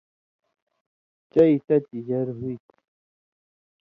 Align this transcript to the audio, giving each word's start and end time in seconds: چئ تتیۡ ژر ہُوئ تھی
چئ 1.31 1.53
تتیۡ 1.65 2.03
ژر 2.07 2.27
ہُوئ 2.37 2.55
تھی 2.65 2.77